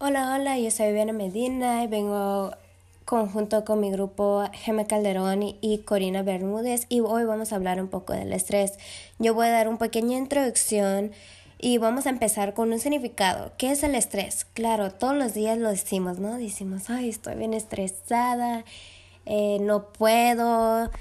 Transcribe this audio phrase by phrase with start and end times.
[0.00, 2.52] Hola, hola, yo soy Viviana Medina y vengo
[3.04, 7.88] conjunto con mi grupo Gemma Calderón y Corina Bermúdez y hoy vamos a hablar un
[7.88, 8.74] poco del estrés.
[9.18, 11.10] Yo voy a dar una pequeña introducción
[11.58, 13.50] y vamos a empezar con un significado.
[13.58, 14.44] ¿Qué es el estrés?
[14.54, 16.38] Claro, todos los días lo decimos, ¿no?
[16.38, 18.64] Decimos, ay, estoy bien estresada,
[19.26, 20.92] eh, no puedo.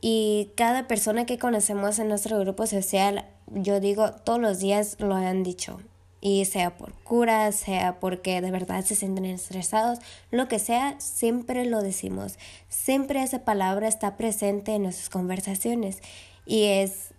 [0.00, 5.16] Y cada persona que conocemos en nuestro grupo social, yo digo, todos los días lo
[5.16, 5.80] han dicho
[6.24, 9.98] y sea por cura, sea porque de verdad se sienten estresados,
[10.30, 12.38] lo que sea, siempre lo decimos.
[12.70, 15.98] Siempre esa palabra está presente en nuestras conversaciones
[16.46, 17.12] y es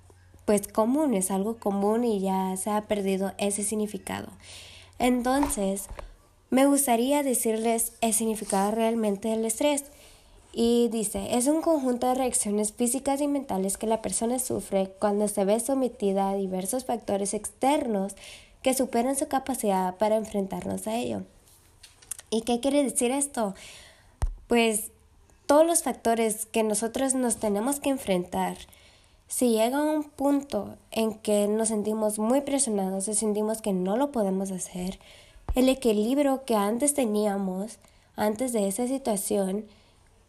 [0.46, 4.28] pues común, es algo común y ya se ha perdido ese significado.
[4.98, 5.86] Entonces,
[6.50, 9.84] me gustaría decirles el significado realmente del estrés.
[10.52, 15.28] Y dice, es un conjunto de reacciones físicas y mentales que la persona sufre cuando
[15.28, 18.16] se ve sometida a diversos factores externos
[18.66, 21.22] que superan su capacidad para enfrentarnos a ello.
[22.32, 23.54] ¿Y qué quiere decir esto?
[24.48, 24.90] Pues
[25.46, 28.58] todos los factores que nosotros nos tenemos que enfrentar,
[29.28, 34.12] si llega un punto en que nos sentimos muy presionados y sentimos que no lo
[34.12, 34.98] podemos hacer,
[35.54, 37.78] el equilibrio que antes teníamos,
[38.16, 39.68] antes de esa situación,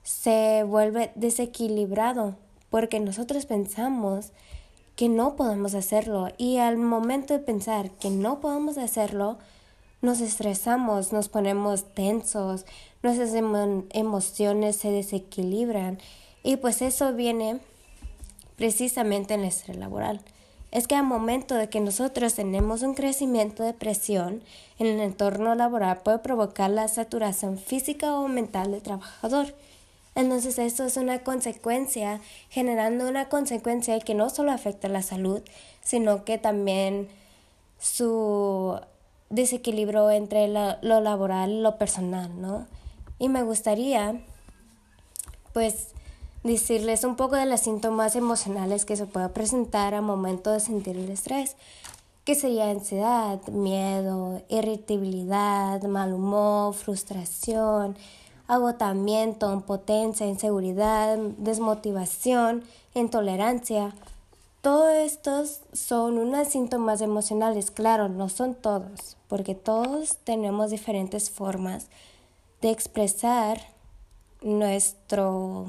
[0.03, 2.36] se vuelve desequilibrado
[2.69, 4.32] porque nosotros pensamos
[4.97, 6.28] que no podemos hacerlo.
[6.39, 9.38] Y al momento de pensar que no podemos hacerlo,
[10.03, 12.64] nos estresamos, nos ponemos tensos,
[13.03, 15.98] nuestras emociones se desequilibran.
[16.42, 17.61] Y pues eso viene
[18.56, 20.20] precisamente en el estrés laboral.
[20.72, 24.42] Es que al momento de que nosotros tenemos un crecimiento de presión
[24.78, 29.55] en el entorno laboral puede provocar la saturación física o mental del trabajador
[30.17, 35.42] entonces esto es una consecuencia, generando una consecuencia que no solo afecta la salud,
[35.83, 37.09] sino que también
[37.78, 38.81] su
[39.28, 42.67] desequilibrio entre lo laboral y lo personal, ¿no?
[43.19, 44.20] Y me gustaría,
[45.53, 45.89] pues,
[46.42, 50.97] decirles un poco de los síntomas emocionales que se pueden presentar al momento de sentir
[50.97, 51.56] el estrés,
[52.25, 57.97] que sería ansiedad, miedo, irritabilidad, mal humor, frustración,
[58.48, 62.62] agotamiento, impotencia, inseguridad, desmotivación,
[62.94, 63.94] intolerancia.
[64.60, 71.88] Todos estos son unos síntomas emocionales, claro, no son todos, porque todos tenemos diferentes formas
[72.60, 73.60] de expresar
[74.42, 75.66] nuestro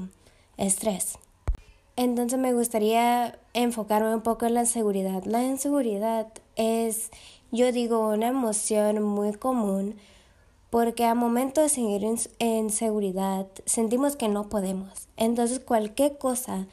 [0.56, 1.18] estrés.
[1.96, 5.24] Entonces me gustaría enfocarme un poco en la inseguridad.
[5.24, 7.10] La inseguridad es,
[7.50, 9.96] yo digo, una emoción muy común
[10.70, 12.04] porque a momento de seguir
[12.38, 15.08] en, seguridad sentimos que no podemos.
[15.16, 16.66] Entonces cualquier cosa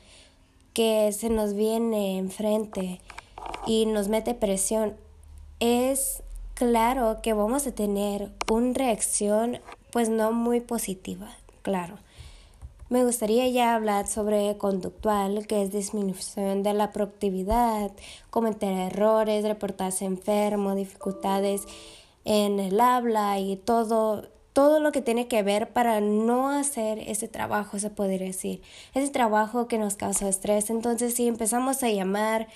[0.73, 2.99] que se nos viene enfrente
[3.65, 4.95] y nos mete presión,
[5.59, 6.23] es
[6.53, 9.59] claro que vamos a tener una reacción
[9.91, 11.29] pues no muy positiva,
[11.61, 11.97] claro.
[12.87, 17.91] Me gustaría ya hablar sobre conductual, que es disminución de la productividad,
[18.29, 21.63] cometer errores, reportarse enfermo, dificultades
[22.25, 27.27] en el habla y todo, todo lo que tiene que ver para no hacer ese
[27.27, 28.61] trabajo, se podría decir,
[28.93, 30.69] ese trabajo que nos causa estrés.
[30.69, 32.47] Entonces, si empezamos a llamar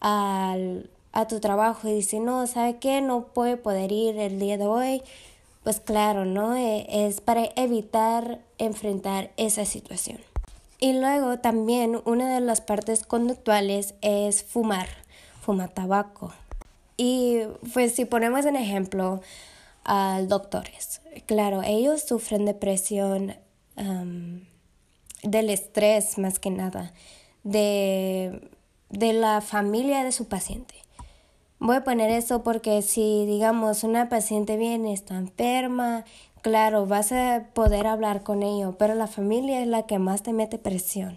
[0.00, 3.00] al, a tu trabajo y dice, no, ¿sabe qué?
[3.00, 5.02] No puede poder ir el día de hoy.
[5.64, 6.56] Pues claro, ¿no?
[6.56, 10.18] E, es para evitar enfrentar esa situación.
[10.80, 14.88] Y luego también una de las partes conductuales es fumar,
[15.40, 16.32] fumar tabaco.
[17.00, 17.42] Y
[17.72, 19.22] pues si ponemos en ejemplo
[19.84, 23.36] a doctores, claro, ellos sufren depresión
[25.22, 26.92] del estrés más que nada,
[27.44, 28.50] de,
[28.90, 30.74] de la familia de su paciente.
[31.60, 36.04] Voy a poner eso porque si, digamos, una paciente viene, está enferma,
[36.42, 40.32] claro, vas a poder hablar con ellos, pero la familia es la que más te
[40.32, 41.16] mete presión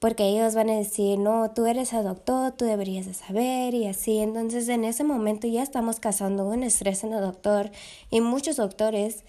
[0.00, 3.86] porque ellos van a decir, no, tú eres el doctor, tú deberías de saber y
[3.86, 4.18] así.
[4.18, 7.70] Entonces en ese momento ya estamos causando un estrés en el doctor
[8.10, 9.24] y muchos doctores,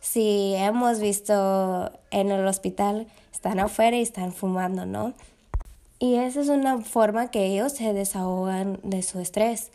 [0.00, 5.14] si hemos visto en el hospital, están afuera y están fumando, ¿no?
[6.00, 9.70] Y esa es una forma que ellos se desahogan de su estrés,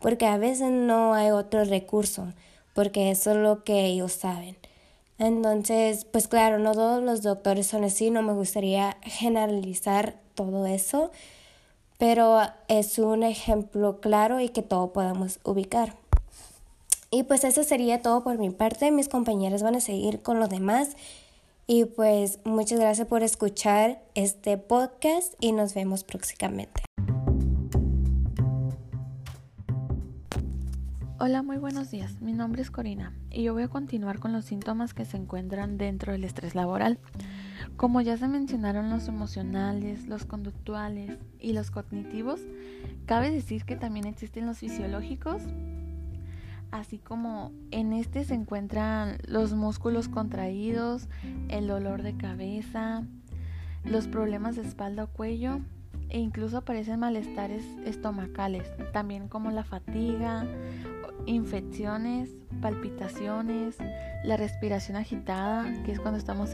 [0.00, 2.32] porque a veces no hay otro recurso,
[2.74, 4.56] porque eso es lo que ellos saben.
[5.18, 11.10] Entonces, pues claro, no todos los doctores son así, no me gustaría generalizar todo eso,
[11.98, 15.96] pero es un ejemplo claro y que todo podamos ubicar.
[17.10, 20.48] Y pues eso sería todo por mi parte, mis compañeros van a seguir con lo
[20.48, 20.96] demás.
[21.66, 26.85] Y pues muchas gracias por escuchar este podcast y nos vemos próximamente.
[31.18, 32.20] Hola, muy buenos días.
[32.20, 35.78] Mi nombre es Corina y yo voy a continuar con los síntomas que se encuentran
[35.78, 36.98] dentro del estrés laboral.
[37.78, 42.42] Como ya se mencionaron los emocionales, los conductuales y los cognitivos,
[43.06, 45.40] cabe decir que también existen los fisiológicos,
[46.70, 51.08] así como en este se encuentran los músculos contraídos,
[51.48, 53.04] el dolor de cabeza,
[53.84, 55.62] los problemas de espalda o cuello
[56.08, 60.46] e incluso aparecen malestares estomacales, también como la fatiga,
[61.26, 62.30] infecciones,
[62.60, 63.76] palpitaciones,
[64.24, 66.50] la respiración agitada, que es cuando estamos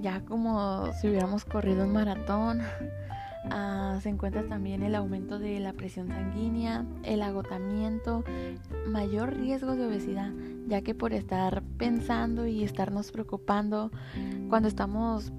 [0.00, 2.60] ya como si hubiéramos corrido un maratón.
[3.50, 8.24] Ah, se encuentra también el aumento de la presión sanguínea, el agotamiento,
[8.86, 10.30] mayor riesgo de obesidad,
[10.66, 13.90] ya que por estar pensando y estarnos preocupando
[14.48, 15.30] cuando estamos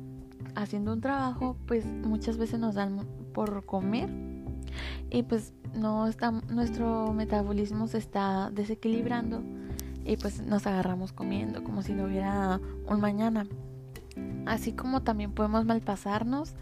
[0.54, 4.10] haciendo un trabajo, pues muchas veces nos dan por comer
[5.10, 9.44] y pues no está, nuestro metabolismo se está desequilibrando
[10.04, 13.48] y pues nos agarramos comiendo como si no hubiera un mañana.
[14.46, 16.54] Así como también podemos malpasarnos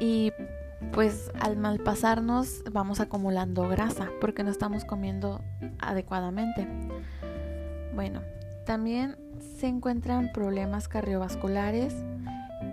[0.00, 0.32] y
[0.92, 5.42] pues al malpasarnos vamos acumulando grasa porque no estamos comiendo
[5.80, 6.66] adecuadamente.
[7.94, 8.20] Bueno,
[8.64, 9.16] también
[9.58, 11.94] se encuentran problemas cardiovasculares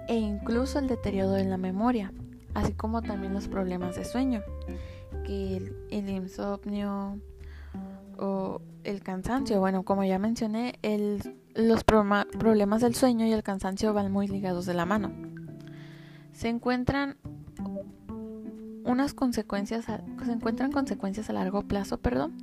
[0.07, 2.11] e incluso el deterioro en la memoria,
[2.53, 4.43] así como también los problemas de sueño
[5.29, 7.19] el, insomnio
[8.17, 9.59] o el cansancio.
[9.59, 14.65] Bueno, como ya mencioné, el, los problemas del sueño y el cansancio van muy ligados
[14.65, 15.11] de la mano.
[16.33, 17.17] Se encuentran
[18.83, 22.37] unas consecuencias, se encuentran consecuencias a largo plazo, perdón,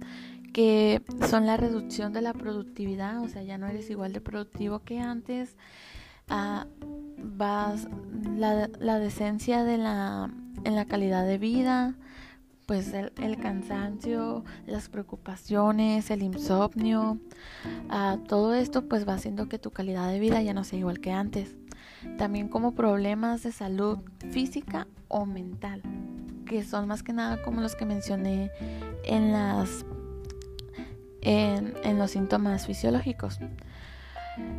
[0.52, 4.80] que son la reducción de la productividad, o sea, ya no eres igual de productivo
[4.80, 5.56] que antes,
[6.28, 6.67] ah,
[7.19, 7.88] vas
[8.37, 10.31] la, la decencia de la,
[10.64, 11.94] en la calidad de vida,
[12.67, 17.19] pues el, cansancio, las preocupaciones, el insomnio,
[17.88, 21.00] ah, todo esto pues va haciendo que tu calidad de vida ya no sea igual
[21.00, 21.55] que antes.
[22.19, 23.99] También como problemas de salud
[24.31, 25.82] física o mental,
[26.44, 28.50] que son más que nada como los que mencioné
[29.05, 29.87] en las
[31.23, 33.40] en los síntomas fisiológicos.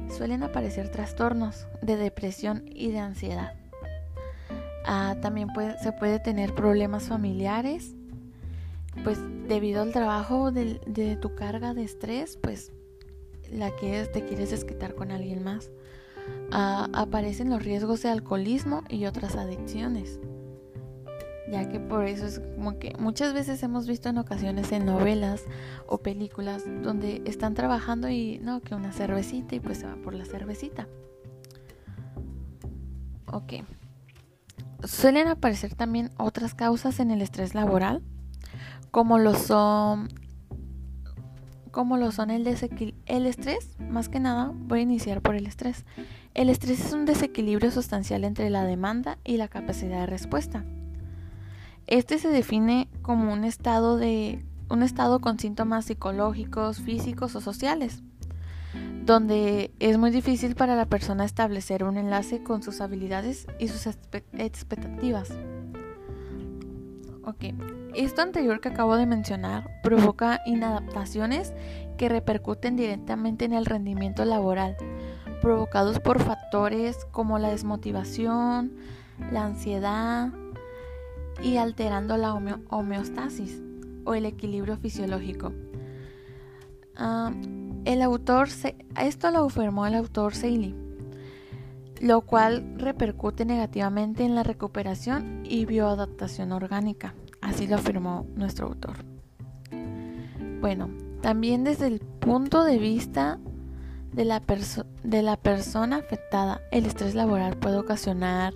[0.09, 3.53] Suelen aparecer trastornos de depresión y de ansiedad.
[4.85, 5.49] Ah, también
[5.81, 7.93] se puede tener problemas familiares
[9.03, 12.71] pues debido al trabajo de, tu carga de estrés, pues
[13.51, 15.69] la que te quieres desquitar con alguien más.
[16.51, 20.19] Ah, aparecen los riesgos de alcoholismo y otras adicciones.
[21.49, 25.43] Ya que por eso es como que muchas veces hemos visto en ocasiones en novelas
[25.87, 30.13] o películas donde están trabajando y no, que una cervecita y pues se va por
[30.13, 30.87] la cervecita.
[33.31, 33.53] Ok.
[34.83, 38.03] Suelen aparecer también otras causas en el estrés laboral
[38.91, 40.09] como lo son
[41.71, 42.47] como lo son el,
[43.05, 45.85] el estrés, más que nada voy a iniciar por el estrés.
[46.33, 50.65] El estrés es un desequilibrio sustancial entre la demanda y la capacidad de respuesta.
[51.87, 58.03] Este se define como un estado de un estado con síntomas psicológicos, físicos o sociales,
[59.05, 63.87] donde es muy difícil para la persona establecer un enlace con sus habilidades y sus
[63.87, 65.31] expectativas.
[67.23, 67.53] Ok,
[67.95, 71.53] esto anterior que acabo de mencionar provoca inadaptaciones
[71.97, 74.75] que repercuten directamente en el rendimiento laboral,
[75.41, 78.73] provocados por factores como la desmotivación,
[79.31, 80.31] la ansiedad
[81.41, 83.61] y alterando la homeostasis
[84.05, 85.53] o el equilibrio fisiológico.
[86.95, 87.31] Ah,
[87.85, 88.47] el autor,
[88.99, 90.75] esto lo afirmó el autor Seeley,
[92.01, 97.13] lo cual repercute negativamente en la recuperación y bioadaptación orgánica.
[97.41, 98.95] Así lo afirmó nuestro autor.
[100.59, 100.89] Bueno,
[101.21, 103.39] también desde el punto de vista
[104.11, 104.41] de la,
[105.03, 108.53] de la persona afectada, el estrés laboral puede ocasionar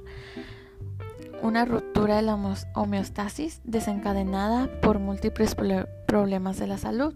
[1.41, 2.36] una ruptura de la
[2.75, 5.55] homeostasis desencadenada por múltiples
[6.07, 7.13] problemas de la salud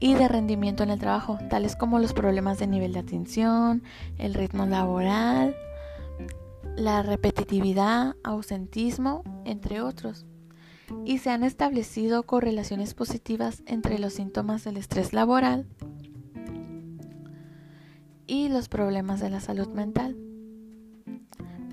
[0.00, 3.84] y de rendimiento en el trabajo, tales como los problemas de nivel de atención,
[4.18, 5.54] el ritmo laboral,
[6.76, 10.26] la repetitividad, ausentismo, entre otros.
[11.04, 15.66] Y se han establecido correlaciones positivas entre los síntomas del estrés laboral
[18.26, 20.16] y los problemas de la salud mental.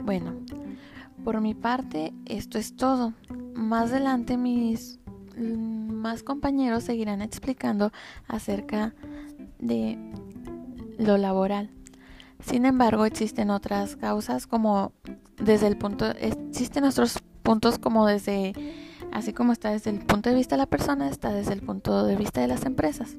[0.04, 0.36] Bueno,
[1.24, 3.14] por mi parte esto es todo.
[3.54, 5.00] Más adelante mis
[5.38, 7.92] más compañeros seguirán explicando
[8.28, 8.94] acerca
[9.58, 9.98] de
[10.98, 11.70] lo laboral.
[12.42, 14.94] Sin embargo, existen otras causas como
[15.38, 18.54] desde el punto, existen otros puntos como desde
[19.12, 22.06] Así como está desde el punto de vista de la persona, está desde el punto
[22.06, 23.16] de vista de las empresas.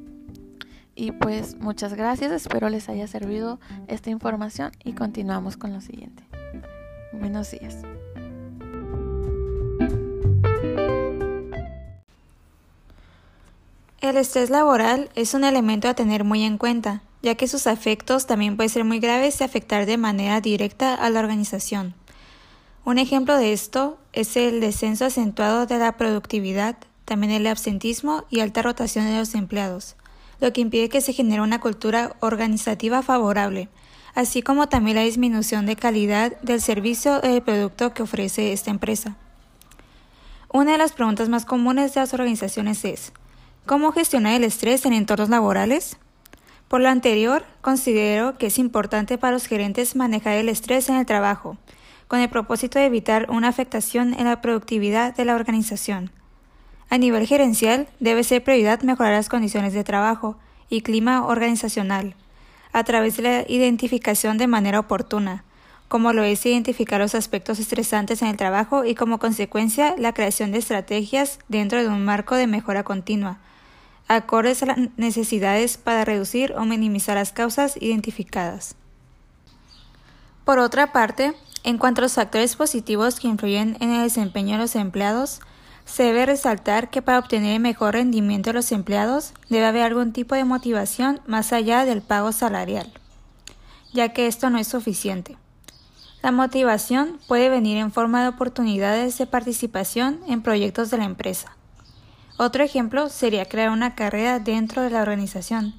[0.95, 6.30] Y pues muchas gracias, espero les haya servido esta información y continuamos con lo siguiente.
[7.13, 7.77] Buenos días.
[14.01, 18.27] El estrés laboral es un elemento a tener muy en cuenta, ya que sus efectos
[18.27, 21.95] también pueden ser muy graves y afectar de manera directa a la organización.
[22.85, 28.41] Un ejemplo de esto es el descenso acentuado de la productividad, también el absentismo y
[28.41, 29.97] alta rotación de los empleados,
[30.41, 33.69] lo que impide que se genere una cultura organizativa favorable,
[34.15, 38.71] así como también la disminución de calidad del servicio o del producto que ofrece esta
[38.71, 39.17] empresa.
[40.53, 43.13] Una de las preguntas más comunes de las organizaciones es
[43.67, 45.97] ¿Cómo gestionar el estrés en entornos laborales?
[46.67, 51.07] Por lo anterior, considero que es importante para los gerentes manejar el estrés en el
[51.07, 51.57] trabajo,
[52.09, 56.11] con el propósito de evitar una afectación en la productividad de la organización.
[56.89, 60.37] A nivel gerencial, debe ser prioridad mejorar las condiciones de trabajo
[60.69, 62.17] y clima organizacional,
[62.73, 65.45] a través de la identificación de manera oportuna,
[65.89, 70.53] como lo es identificar los aspectos estresantes en el trabajo y como consecuencia la creación
[70.53, 73.39] de estrategias dentro de un marco de mejora continua,
[74.07, 78.77] acordes a las necesidades para reducir o minimizar las causas identificadas.
[80.45, 81.35] Por otra parte,
[81.65, 85.41] en cuanto a los factores positivos que influyen en el desempeño de los empleados,
[85.85, 90.13] se debe resaltar que para obtener el mejor rendimiento de los empleados debe haber algún
[90.13, 92.93] tipo de motivación más allá del pago salarial,
[93.93, 95.37] ya que esto no es suficiente.
[96.23, 101.57] La motivación puede venir en forma de oportunidades de participación en proyectos de la empresa.
[102.37, 105.75] Otro ejemplo sería crear una carrera dentro de la organización.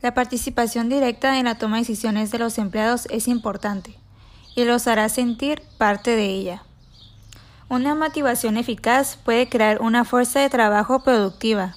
[0.00, 3.98] La participación directa en la toma de decisiones de los empleados es importante
[4.54, 6.62] y los hará sentir parte de ella.
[7.70, 11.76] Una motivación eficaz puede crear una fuerza de trabajo productiva.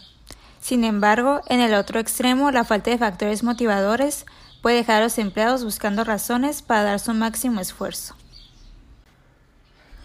[0.60, 4.26] Sin embargo, en el otro extremo, la falta de factores motivadores
[4.64, 8.16] puede dejar a los empleados buscando razones para dar su máximo esfuerzo.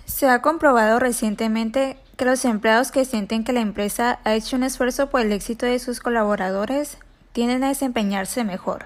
[0.05, 4.65] Se ha comprobado recientemente que los empleados que sienten que la empresa ha hecho un
[4.65, 6.99] esfuerzo por el éxito de sus colaboradores
[7.33, 8.85] tienden a desempeñarse mejor.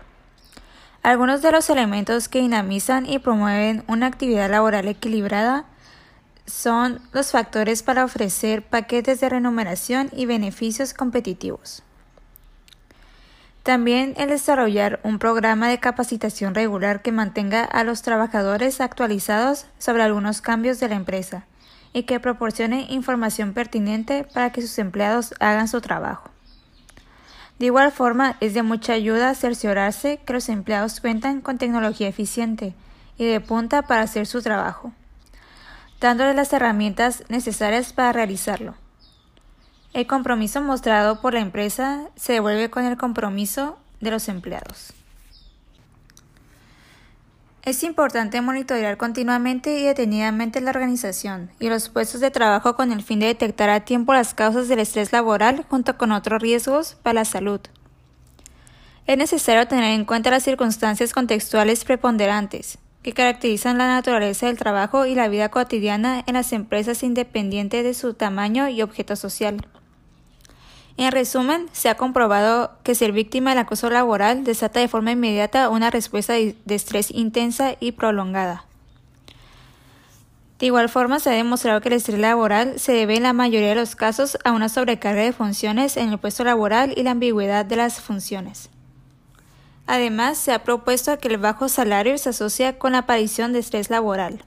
[1.03, 5.65] Algunos de los elementos que dinamizan y promueven una actividad laboral equilibrada
[6.47, 11.83] son los factores para ofrecer paquetes de remuneración y beneficios competitivos.
[13.63, 20.03] También el desarrollar un programa de capacitación regular que mantenga a los trabajadores actualizados sobre
[20.03, 21.47] algunos cambios de la empresa
[21.93, 26.31] y que proporcione información pertinente para que sus empleados hagan su trabajo.
[27.61, 32.75] De igual forma, es de mucha ayuda cerciorarse que los empleados cuentan con tecnología eficiente
[33.17, 34.93] y de punta para hacer su trabajo,
[36.03, 38.75] dándoles las herramientas necesarias para realizarlo.
[39.95, 44.93] El compromiso mostrado por la empresa se devuelve con el compromiso de los empleados.
[47.63, 53.03] Es importante monitorear continuamente y detenidamente la organización y los puestos de trabajo con el
[53.03, 57.21] fin de detectar a tiempo las causas del estrés laboral junto con otros riesgos para
[57.21, 57.61] la salud.
[59.07, 65.07] Es necesario tener en cuenta las circunstancias contextuales preponderantes que caracterizan la naturaleza del trabajo
[65.07, 69.67] y la vida cotidiana en las empresas independiente de su tamaño y objeto social.
[70.97, 75.69] En resumen, se ha comprobado que ser víctima del acoso laboral desata de forma inmediata
[75.69, 78.67] una respuesta de estrés intensa y prolongada.
[80.59, 83.71] De igual forma, se ha demostrado que el estrés laboral se debe en la mayoría
[83.71, 87.65] de los casos a una sobrecarga de funciones en el puesto laboral y la ambigüedad
[87.65, 88.71] de las funciones.
[89.87, 93.91] Además, se ha propuesto que el bajo salario se asocia con la aparición de estrés
[93.91, 94.45] laboral.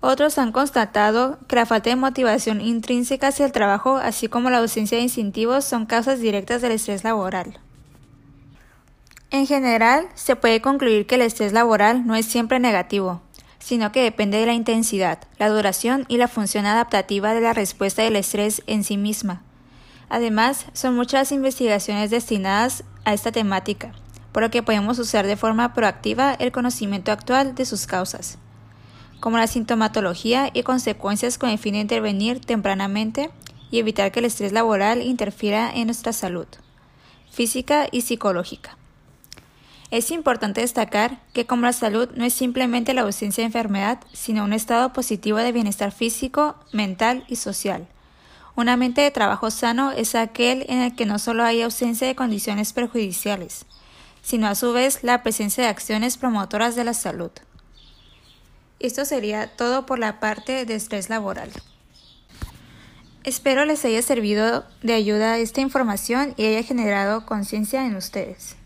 [0.00, 4.58] Otros han constatado que la falta de motivación intrínseca hacia el trabajo, así como la
[4.58, 7.58] ausencia de incentivos, son causas directas del estrés laboral.
[9.30, 13.20] En general, se puede concluir que el estrés laboral no es siempre negativo,
[13.58, 18.02] sino que depende de la intensidad, la duración y la función adaptativa de la respuesta
[18.02, 19.42] del estrés en sí misma.
[20.08, 23.92] Además, son muchas las investigaciones destinadas a esta temática,
[24.32, 28.38] por lo que podemos usar de forma proactiva el conocimiento actual de sus causas
[29.20, 33.30] como la sintomatología y consecuencias con el fin de intervenir tempranamente
[33.70, 36.46] y evitar que el estrés laboral interfiera en nuestra salud
[37.30, 38.78] física y psicológica.
[39.90, 44.42] Es importante destacar que como la salud no es simplemente la ausencia de enfermedad, sino
[44.42, 47.86] un estado positivo de bienestar físico, mental y social.
[48.56, 52.16] Un ambiente de trabajo sano es aquel en el que no solo hay ausencia de
[52.16, 53.66] condiciones perjudiciales,
[54.22, 57.30] sino a su vez la presencia de acciones promotoras de la salud.
[58.80, 61.50] Esto sería todo por la parte de estrés laboral.
[63.24, 68.56] Espero les haya servido de ayuda esta información y haya generado conciencia en ustedes.